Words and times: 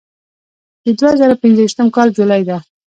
د 0.85 0.87
دوه 0.99 1.11
زره 1.19 1.35
پنځه 1.41 1.61
ویشتم 1.63 1.87
کال 1.95 2.07
جولای 2.17 2.41
ده. 2.49 2.57